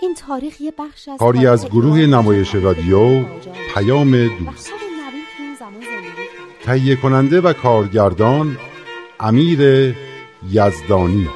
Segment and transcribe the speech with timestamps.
[0.00, 3.24] این تاریخ یه بخش از کاری از گروه نمایش رادیو
[3.74, 4.72] پیام دوست.
[6.64, 8.56] تهیه کننده و کارگردان
[9.20, 9.94] امیر
[10.50, 11.28] یزدانی.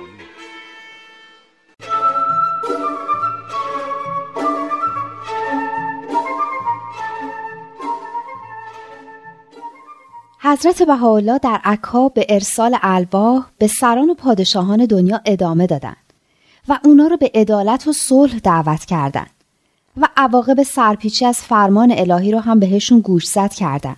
[10.41, 16.08] حضرت بهاءالله در عکا به ارسال الواح به سران و پادشاهان دنیا ادامه دادند.
[16.69, 19.31] و اونا رو به عدالت و صلح دعوت کردند
[19.97, 23.97] و عواقب سرپیچی از فرمان الهی رو هم بهشون گوشزد کردند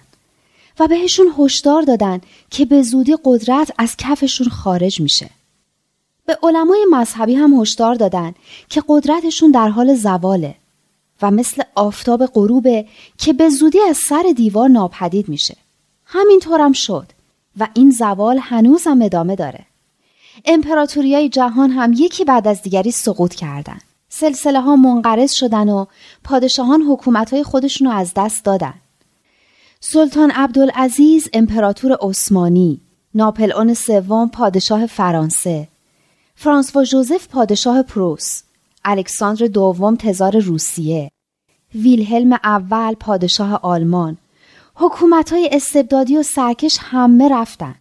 [0.79, 5.31] و بهشون هشدار دادن که به زودی قدرت از کفشون خارج میشه.
[6.27, 8.35] به علمای مذهبی هم هشدار دادن
[8.69, 10.55] که قدرتشون در حال زواله
[11.23, 12.87] و مثل آفتاب غروبه
[13.19, 15.57] که به زودی از سر دیوار ناپدید میشه.
[16.05, 17.07] همینطورم شد
[17.59, 19.67] و این زوال هنوزم ادامه داره.
[20.45, 23.79] امپراتوریای جهان هم یکی بعد از دیگری سقوط کردن.
[24.09, 25.87] سلسله ها منقرض شدن و
[26.25, 28.75] پادشاهان حکومت های خودشون رو از دست دادن.
[29.81, 32.81] سلطان عبدالعزیز امپراتور عثمانی،
[33.15, 35.69] ناپل اون سوم پادشاه فرانسه،
[36.35, 38.43] فرانسوا جوزف پادشاه پروس،
[38.85, 41.11] الکساندر دوم تزار روسیه،
[41.75, 44.17] ویلهلم اول پادشاه آلمان،
[44.75, 47.75] حکومت های استبدادی و سرکش همه رفتن.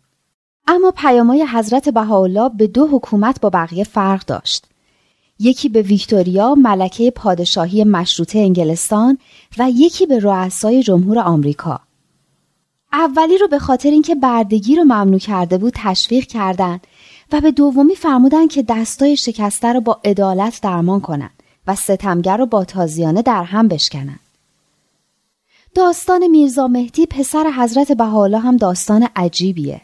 [0.71, 4.65] اما پیامای حضرت بهاءالله به دو حکومت با بقیه فرق داشت.
[5.39, 9.17] یکی به ویکتوریا ملکه پادشاهی مشروطه انگلستان
[9.57, 11.79] و یکی به رؤسای جمهور آمریکا.
[12.93, 16.87] اولی رو به خاطر اینکه بردگی رو ممنوع کرده بود تشویق کردند
[17.31, 22.45] و به دومی فرمودن که دستای شکسته رو با عدالت درمان کنند و ستمگر رو
[22.45, 24.19] با تازیانه در هم بشکنن.
[25.75, 29.81] داستان میرزا مهدی پسر حضرت بهاءالله هم داستان عجیبیه.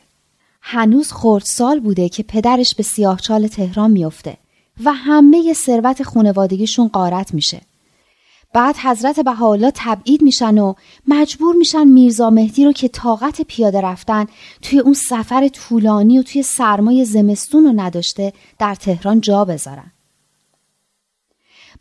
[0.67, 4.37] هنوز خردسال بوده که پدرش به سیاهچال تهران میفته
[4.83, 7.61] و همه ثروت خونوادگیشون قارت میشه.
[8.53, 10.73] بعد حضرت بهاءالله تبعید میشن و
[11.07, 14.25] مجبور میشن میرزا مهدی رو که طاقت پیاده رفتن
[14.61, 19.91] توی اون سفر طولانی و توی سرمای زمستون رو نداشته در تهران جا بذارن.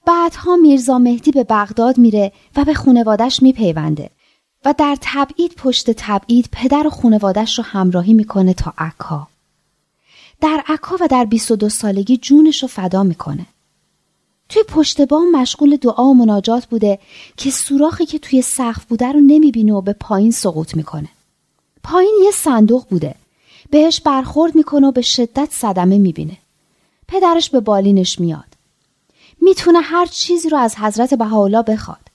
[0.06, 4.10] بعدها میرزا مهدی به بغداد میره و به خونوادش میپیونده
[4.64, 9.28] و در تبعید پشت تبعید پدر و خونوادش رو همراهی می‌کنه تا عکا.
[10.40, 13.46] در عکا و در 22 سالگی جونش رو فدا می‌کنه.
[14.48, 16.98] توی پشت بام مشغول دعا و مناجات بوده
[17.36, 21.08] که سوراخی که توی سقف بوده رو نمی‌بینه و به پایین سقوط می‌کنه.
[21.82, 23.14] پایین یه صندوق بوده.
[23.70, 26.36] بهش برخورد می‌کنه و به شدت صدمه می‌بینه.
[27.08, 28.44] پدرش به بالینش میاد.
[29.40, 32.13] می‌تونه هر چیزی رو از حضرت بهاءالله بخواد.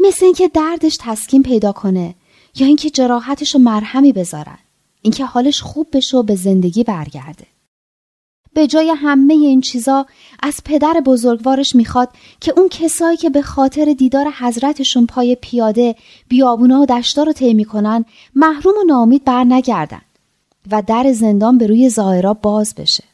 [0.00, 2.14] مثل اینکه دردش تسکین پیدا کنه
[2.56, 4.58] یا اینکه جراحتش رو مرهمی بذارن.
[5.02, 7.46] اینکه حالش خوب بشه و به زندگی برگرده.
[8.54, 10.06] به جای همه این چیزا
[10.42, 12.08] از پدر بزرگوارش می‌خواد
[12.40, 15.96] که اون کسایی که به خاطر دیدار حضرتشون پای پیاده
[16.28, 18.04] بیابونا و دشتا رو طی می‌کنن
[18.34, 20.02] محروم و نامید بر نگردن
[20.70, 23.04] و در زندان به روی ظاهرا باز بشه.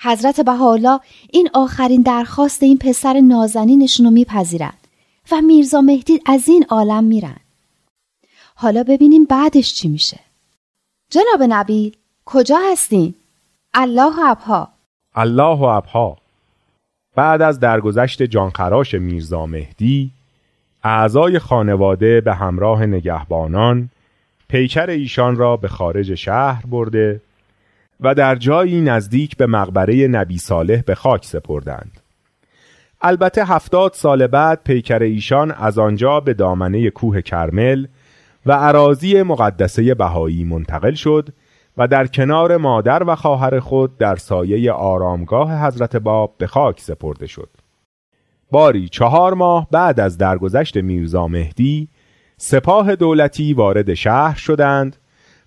[0.00, 1.00] حضرت بهاءالله
[1.32, 4.72] این آخرین درخواست این پسر نازنینشون رو میپذیرن
[5.30, 7.36] و میرزا مهدی از این عالم میرن.
[8.54, 10.20] حالا ببینیم بعدش چی میشه.
[11.10, 13.14] جناب نبیل کجا هستین؟
[13.74, 14.68] الله ابها
[15.14, 16.18] الله ابها
[17.16, 20.10] بعد از درگذشت جانخراش میرزا مهدی
[20.84, 23.88] اعضای خانواده به همراه نگهبانان
[24.48, 27.20] پیکر ایشان را به خارج شهر برده
[28.00, 32.01] و در جایی نزدیک به مقبره نبی صالح به خاک سپردند
[33.02, 37.86] البته هفتاد سال بعد پیکر ایشان از آنجا به دامنه کوه کرمل
[38.46, 41.28] و عراضی مقدسه بهایی منتقل شد
[41.76, 47.26] و در کنار مادر و خواهر خود در سایه آرامگاه حضرت باب به خاک سپرده
[47.26, 47.48] شد.
[48.50, 51.88] باری چهار ماه بعد از درگذشت میرزا مهدی
[52.36, 54.96] سپاه دولتی وارد شهر شدند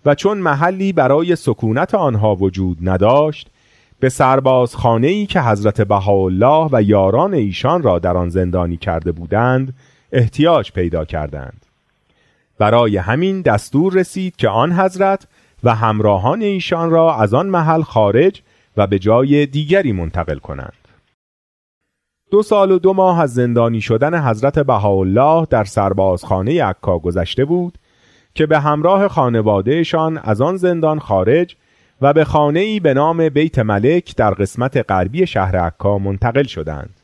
[0.05, 3.49] و چون محلی برای سکونت آنها وجود نداشت
[3.99, 9.73] به سربازخانه ای که حضرت بهاءالله و یاران ایشان را در آن زندانی کرده بودند
[10.11, 11.65] احتیاج پیدا کردند.
[12.57, 15.27] برای همین دستور رسید که آن حضرت
[15.63, 18.41] و همراهان ایشان را از آن محل خارج
[18.77, 20.73] و به جای دیگری منتقل کنند.
[22.31, 27.77] دو سال و دو ماه از زندانی شدن حضرت بهاءالله در سربازخانه عکا گذشته بود
[28.35, 31.55] که به همراه خانوادهشان از آن زندان خارج
[32.01, 36.99] و به خانه ای به نام بیت ملک در قسمت غربی شهر عکا منتقل شدند.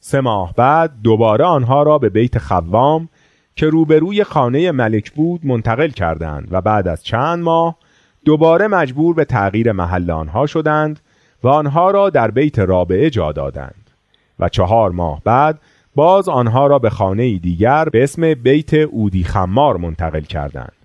[0.00, 3.08] سه ماه بعد دوباره آنها را به بیت خوام
[3.56, 7.76] که روبروی خانه ملک بود منتقل کردند و بعد از چند ماه
[8.24, 11.00] دوباره مجبور به تغییر محل آنها شدند
[11.42, 13.90] و آنها را در بیت رابعه جا دادند
[14.38, 15.58] و چهار ماه بعد
[15.94, 20.81] باز آنها را به خانه دیگر به اسم بیت اودی خمار منتقل کردند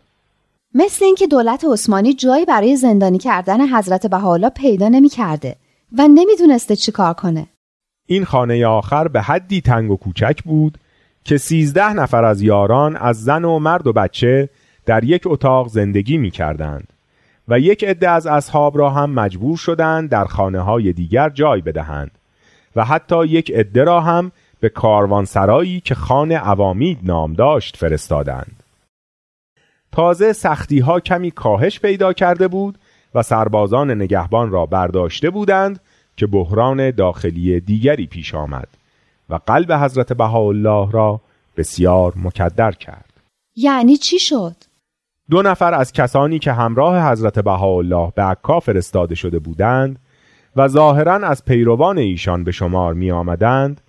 [0.80, 5.56] مثل اینکه دولت عثمانی جایی برای زندانی کردن حضرت بهاءالله پیدا نمی کرده
[5.98, 7.48] و نمی‌دونسته چی کار کنه.
[8.06, 10.78] این خانه آخر به حدی تنگ و کوچک بود
[11.24, 14.50] که سیزده نفر از یاران از زن و مرد و بچه
[14.86, 16.94] در یک اتاق زندگی می کردند
[17.48, 22.12] و یک عده از اصحاب را هم مجبور شدند در خانه های دیگر جای بدهند
[22.76, 28.64] و حتی یک عده را هم به کاروانسرایی که خانه عوامید نام داشت فرستادند.
[29.98, 32.78] تازه سختی ها کمی کاهش پیدا کرده بود
[33.16, 35.80] و سربازان نگهبان را برداشته بودند
[36.18, 38.68] که بحران داخلی دیگری پیش آمد
[39.30, 41.22] و قلب حضرت بهاءالله را
[41.58, 43.14] بسیار مکدر کرد
[43.56, 44.56] یعنی چی شد؟
[45.30, 50.00] دو نفر از کسانی که همراه حضرت بهاءالله به عکا فرستاده شده بودند
[50.56, 53.82] و ظاهرا از پیروان ایشان به شمار می آمدند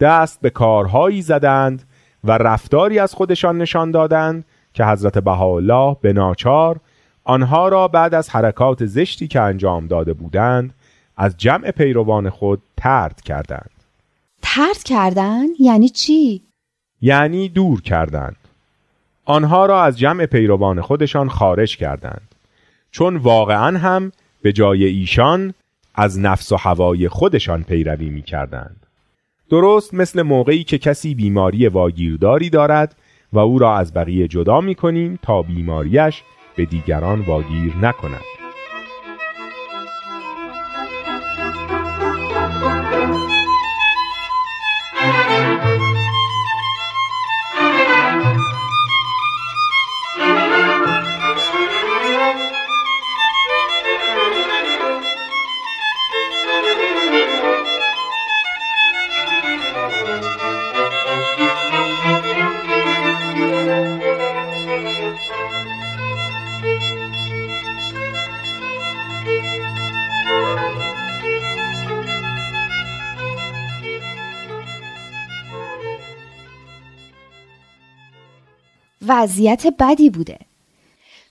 [0.00, 1.82] دست به کارهایی زدند
[2.24, 4.44] و رفتاری از خودشان نشان دادند
[4.74, 6.80] که حضرت بهاءالله به ناچار
[7.24, 10.74] آنها را بعد از حرکات زشتی که انجام داده بودند
[11.16, 13.70] از جمع پیروان خود ترد کردند.
[14.42, 16.42] ترد کردند یعنی چی؟
[17.00, 18.36] یعنی دور کردند.
[19.24, 22.34] آنها را از جمع پیروان خودشان خارج کردند.
[22.90, 24.12] چون واقعا هم
[24.42, 25.54] به جای ایشان
[25.94, 28.86] از نفس و هوای خودشان پیروی می کردند.
[29.50, 32.96] درست مثل موقعی که کسی بیماری واگیرداری دارد
[33.34, 36.22] و او را از بقیه جدا می کنیم تا بیماریش
[36.56, 38.43] به دیگران واگیر نکند.
[79.24, 80.38] وضعیت بدی بوده.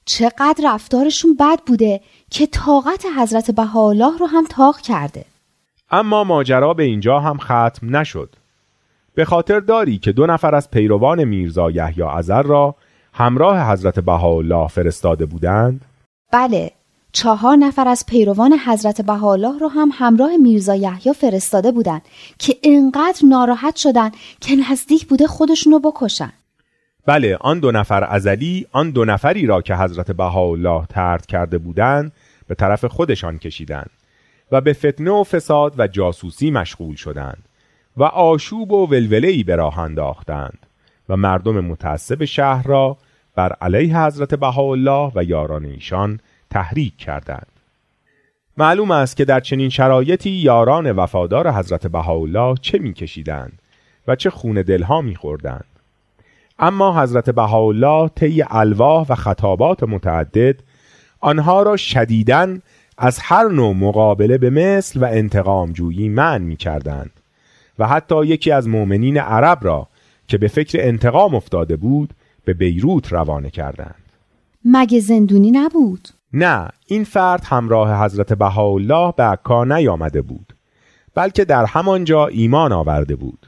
[0.06, 5.26] چقدر رفتارشون بد بوده که طاقت حضرت بهاءالله رو هم تاق کرده.
[5.92, 8.36] اما ماجرا به اینجا هم ختم نشد.
[9.16, 12.76] به خاطر داری که دو نفر از پیروان میرزا یحیی ازر را
[13.14, 15.82] همراه حضرت بهاءالله فرستاده بودند؟
[16.32, 16.72] بله
[17.12, 22.02] چهار نفر از پیروان حضرت بهاءالله رو هم همراه میرزا یحیی فرستاده بودند
[22.40, 26.34] که انقدر ناراحت شدن که نزدیک بوده خودشونو بکشن.
[27.06, 32.12] بله آن دو نفر ازلی آن دو نفری را که حضرت بهاءالله ترد کرده بودند
[32.48, 33.90] به طرف خودشان کشیدند
[34.52, 37.44] و به فتنه و فساد و جاسوسی مشغول شدند
[37.98, 40.66] و آشوب و ولوله‌ای به راه انداختند
[41.10, 42.98] و مردم متعصب شهر را
[43.36, 46.20] بر علیه حضرت بهاءالله و یاران ایشان
[46.50, 47.48] تحریک کردند.
[48.58, 53.60] معلوم است که در چنین شرایطی یاران وفادار حضرت بهاءالله چه میکشیدند
[54.08, 55.73] و چه خون دلها میخوردند.
[56.64, 60.56] اما حضرت بهاءالله طی الواح و خطابات متعدد
[61.20, 62.58] آنها را شدیداً
[62.98, 67.12] از هر نوع مقابله به مثل و انتقام جویی من می کردند
[67.80, 69.88] و حتی یکی از مؤمنین عرب را
[70.28, 72.14] که به فکر انتقام افتاده بود
[72.46, 74.04] به بیروت روانه کردند
[74.66, 80.54] مگه زندونی نبود؟ نه این فرد همراه حضرت بهاءالله به عکا نیامده بود
[81.16, 83.48] بلکه در همانجا ایمان آورده بود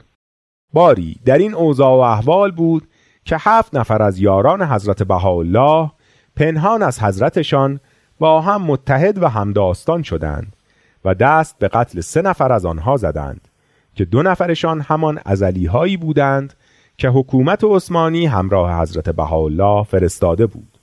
[0.72, 2.88] باری در این اوضاع و احوال بود
[3.26, 5.90] که هفت نفر از یاران حضرت بهاءالله
[6.36, 7.80] پنهان از حضرتشان
[8.18, 10.56] با هم متحد و همداستان شدند
[11.04, 13.48] و دست به قتل سه نفر از آنها زدند
[13.94, 16.54] که دو نفرشان همان ازلی هایی بودند
[16.98, 20.78] که حکومت عثمانی همراه حضرت بهاءالله فرستاده بود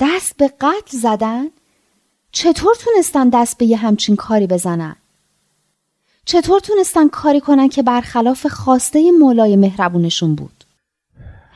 [0.00, 1.44] دست به قتل زدن؟
[2.32, 4.96] چطور تونستن دست به یه همچین کاری بزنن؟
[6.24, 10.59] چطور تونستن کاری کنن که برخلاف خواسته مولای مهربونشون بود؟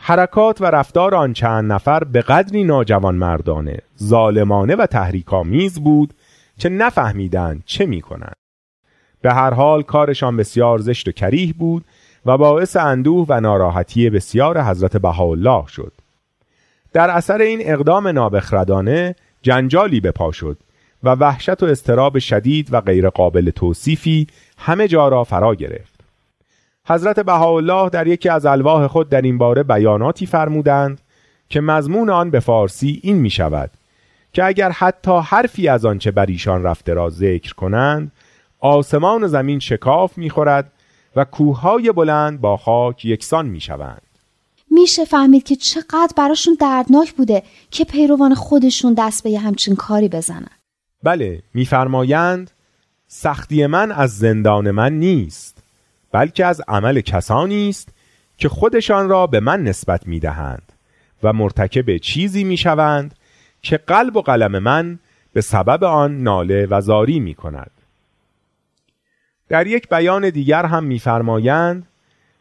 [0.07, 6.15] حرکات و رفتار آن چند نفر به قدری ناجوان مردانه، ظالمانه و تحریکامیز بود
[6.59, 8.37] که نفهمیدند چه می‌کنند.
[9.23, 11.85] به هر حال کارشان بسیار زشت و کریه بود
[12.27, 15.93] و باعث اندوه و ناراحتی بسیار حضرت بهاءالله شد
[16.93, 20.59] در اثر این اقدام نابخردانه جنجالی به پا شد
[21.03, 24.27] و وحشت و استراب شدید و غیرقابل توصیفی
[24.59, 25.94] همه جا را فرا گرفت
[26.89, 31.01] حضرت بهاءالله در یکی از الواح خود در این باره بیاناتی فرمودند
[31.49, 33.71] که مضمون آن به فارسی این می شود
[34.33, 38.13] که اگر حتی حرفی از آنچه بر ایشان رفته را ذکر کنند
[38.61, 40.73] آسمان و زمین شکاف می‌خورد
[41.17, 44.03] و کوههای بلند با خاک یکسان می‌شوند.
[44.71, 50.09] میشه فهمید که چقدر براشون دردناک بوده که پیروان خودشون دست به یه همچین کاری
[50.09, 50.57] بزنن.
[51.03, 52.51] بله میفرمایند
[53.07, 55.54] سختی من از زندان من نیست.
[56.15, 57.89] بلکه از عمل کسانی است
[58.39, 60.73] که خودشان را به من نسبت می‌دهند
[61.23, 63.15] و مرتکب چیزی می‌شوند
[63.63, 64.99] که قلب و قلم من
[65.33, 67.71] به سبب آن ناله و زاری می کند.
[69.49, 71.87] در یک بیان دیگر هم میفرمایند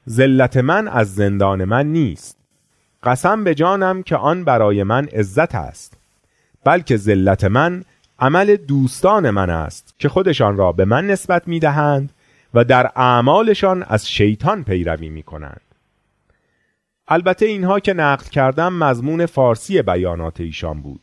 [0.10, 2.38] ذلت من از زندان من نیست
[3.04, 5.98] قسم به جانم که آن برای من عزت است
[6.64, 7.84] بلکه ذلت من
[8.20, 12.10] عمل دوستان من است که خودشان را به من نسبت می دهند
[12.54, 15.62] و در اعمالشان از شیطان پیروی می کنند.
[17.08, 21.02] البته اینها که نقل کردم مضمون فارسی بیانات ایشان بود.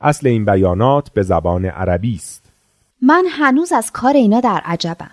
[0.00, 2.52] اصل این بیانات به زبان عربی است.
[3.02, 5.10] من هنوز از کار اینا در عجبم.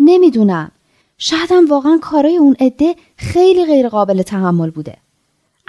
[0.00, 0.70] نمی‌دونم.
[1.18, 4.96] شایدم واقعا کارای اون عده خیلی غیر قابل تحمل بوده.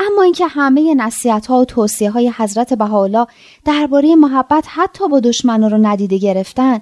[0.07, 3.27] اما اینکه همه نصیحت ها و توصیه های حضرت بهاءالله
[3.65, 6.79] درباره محبت حتی با دشمنان رو ندیده گرفتن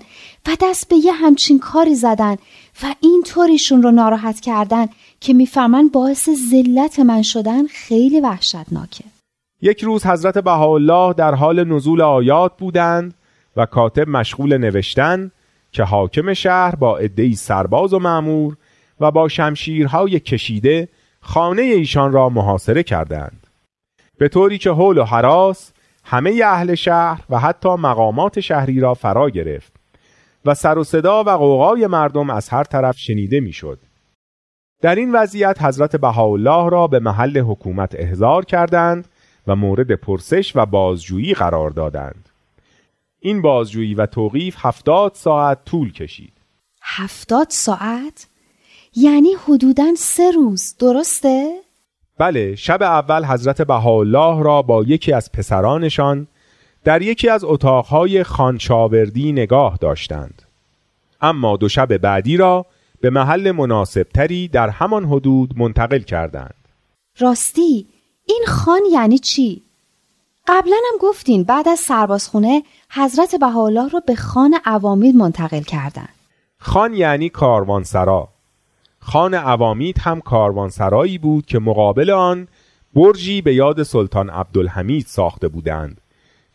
[0.48, 2.36] و دست به یه همچین کاری زدن
[2.84, 4.88] و این طوریشون رو ناراحت کردن
[5.20, 9.04] که می‌فهمن باعث ذلت من شدن خیلی وحشتناکه.
[9.62, 13.14] یک روز حضرت بهاءالله در حال نزول آیات بودند
[13.56, 15.32] و کاتب مشغول نوشتن
[15.72, 18.58] که حاکم شهر با عدهای سرباز و معمور
[19.00, 20.88] و با شمشیرهای کشیده
[21.22, 23.48] خانه ایشان را محاصره کردند
[24.18, 25.72] به طوری که حول و حراس
[26.04, 29.74] همه اهل شهر و حتی مقامات شهری را فرا گرفت
[30.46, 33.80] و سر و صدا و قوقای مردم از هر طرف شنیده می‌شد.
[34.82, 39.08] در این وضعیت حضرت بهاءالله را به محل حکومت احضار کردند
[39.48, 42.30] و مورد پرسش و بازجویی قرار دادند.
[43.20, 46.34] این بازجویی و توقیف هفتاد ساعت طول کشید.
[46.82, 48.28] هفتاد ساعت؟
[48.96, 51.60] یعنی حدوداً سه روز درسته؟
[52.18, 56.28] بله شب اول حضرت بهاءالله را با یکی از پسرانشان
[56.84, 60.42] در یکی از اتاقهای خانشاوردی نگاه داشتند
[61.22, 62.66] اما دو شب بعدی را
[63.02, 66.56] به محل مناسبتری در همان حدود منتقل کردند
[67.20, 67.88] راستی
[68.26, 69.62] این خان یعنی چی؟
[70.48, 76.14] قبلا هم گفتین بعد از سربازخونه حضرت بهاءالله را به خان عوامید منتقل کردند.
[76.60, 78.28] خان یعنی کاروانسرا
[79.00, 82.48] خان عوامید هم کاروانسرایی بود که مقابل آن
[82.96, 86.02] برجی به یاد سلطان عبدالحمید ساخته بودند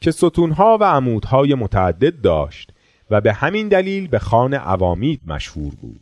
[0.00, 2.70] که ستونها و عمودهای متعدد داشت
[3.10, 6.00] و به همین دلیل به خان عوامید مشهور بود.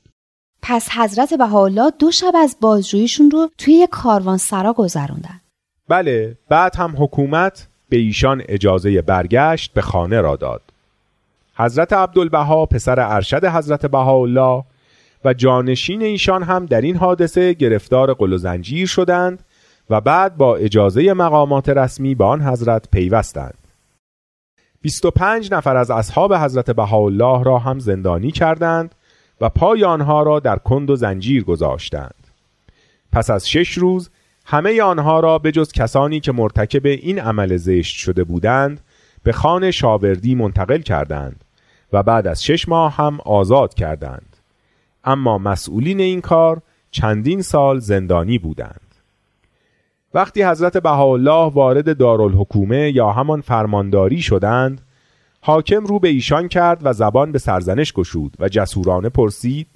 [0.62, 5.40] پس حضرت بهاءالله دو شب از بازجوییشون رو توی کاروانسرا گذروندن.
[5.88, 10.62] بله، بعد هم حکومت به ایشان اجازه برگشت به خانه را داد.
[11.54, 14.64] حضرت عبدالبها پسر ارشد حضرت بهاءالله
[15.24, 19.42] و جانشین ایشان هم در این حادثه گرفتار قل و زنجیر شدند
[19.90, 23.58] و بعد با اجازه مقامات رسمی به آن حضرت پیوستند.
[24.82, 28.94] 25 نفر از اصحاب حضرت بهاءالله را هم زندانی کردند
[29.40, 32.14] و پای آنها را در کند و زنجیر گذاشتند.
[33.12, 34.10] پس از شش روز
[34.44, 38.80] همه آنها را به جز کسانی که مرتکب این عمل زشت شده بودند
[39.22, 41.44] به خانه شاوردی منتقل کردند
[41.92, 44.31] و بعد از شش ماه هم آزاد کردند.
[45.04, 48.92] اما مسئولین این کار چندین سال زندانی بودند.
[50.14, 54.80] وقتی حضرت بهاءالله وارد دارالحکومه یا همان فرمانداری شدند
[55.40, 59.66] حاکم رو به ایشان کرد و زبان به سرزنش گشود و جسورانه پرسید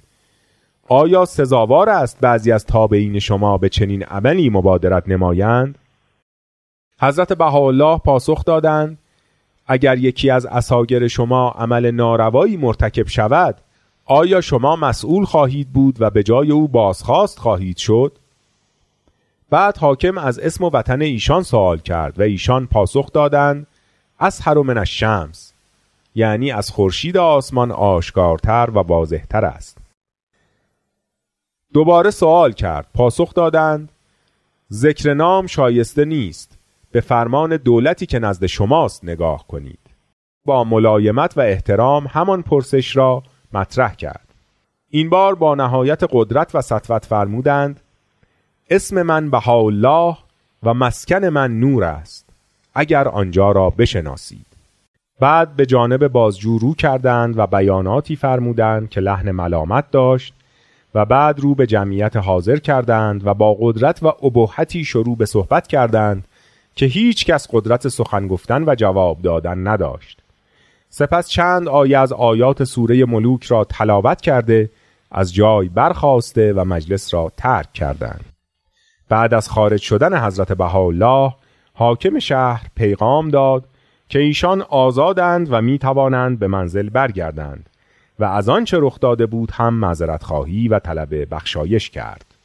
[0.89, 5.77] آیا سزاوار است بعضی از تابعین شما به چنین عملی مبادرت نمایند
[7.01, 8.97] حضرت بهاءالله پاسخ دادند
[9.67, 13.55] اگر یکی از اساگر شما عمل ناروایی مرتکب شود
[14.09, 18.17] آیا شما مسئول خواهید بود و به جای او بازخواست خواهید شد؟
[19.49, 23.67] بعد حاکم از اسم و وطن ایشان سوال کرد و ایشان پاسخ دادند
[24.19, 25.53] از من الشمس.
[26.15, 29.77] یعنی از خورشید آسمان آشکارتر و واضحتر است.
[31.73, 33.91] دوباره سوال کرد پاسخ دادند
[34.73, 36.57] ذکر نام شایسته نیست
[36.91, 39.79] به فرمان دولتی که نزد شماست نگاه کنید.
[40.45, 43.23] با ملایمت و احترام همان پرسش را
[43.57, 44.27] مطرح کرد.
[44.89, 47.79] این بار با نهایت قدرت و سطوت فرمودند
[48.69, 50.17] اسم من بهاءالله
[50.63, 52.25] و مسکن من نور است
[52.75, 54.45] اگر آنجا را بشناسید.
[55.19, 60.33] بعد به جانب بازجو رو کردند و بیاناتی فرمودند که لحن ملامت داشت
[60.95, 65.67] و بعد رو به جمعیت حاضر کردند و با قدرت و ابهتی شروع به صحبت
[65.67, 66.25] کردند
[66.75, 70.21] که هیچ کس قدرت سخن گفتن و جواب دادن نداشت.
[70.89, 74.69] سپس چند آیه از آیات سوره ملوک را تلاوت کرده
[75.11, 78.25] از جای برخواسته و مجلس را ترک کردند.
[79.09, 81.33] بعد از خارج شدن حضرت بهاءالله
[81.73, 83.65] حاکم شهر پیغام داد
[84.09, 87.69] که ایشان آزادند و می توانند به منزل برگردند
[88.19, 92.36] و از آنچه رخ داده بود هم معذرت خواهی و طلب بخشایش کرد.